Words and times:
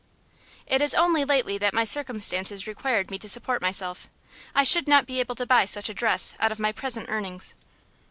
"It 0.65 0.81
is 0.81 0.95
only 0.95 1.23
lately 1.23 1.59
that 1.59 1.75
my 1.75 1.83
circumstances 1.83 2.65
required 2.65 3.11
me 3.11 3.19
to 3.19 3.29
support 3.29 3.61
myself. 3.61 4.07
I 4.55 4.63
should 4.63 4.87
not 4.87 5.05
be 5.05 5.19
able 5.19 5.35
to 5.35 5.45
buy 5.45 5.65
such 5.65 5.89
a 5.89 5.93
dress 5.93 6.33
out 6.39 6.51
of 6.51 6.57
my 6.57 6.71
present 6.71 7.07
earnings." 7.07 7.53